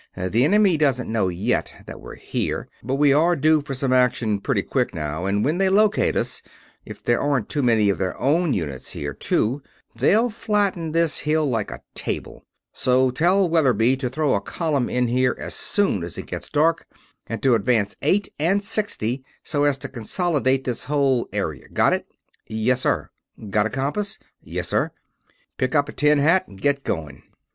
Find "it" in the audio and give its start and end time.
16.17-16.25, 21.93-22.07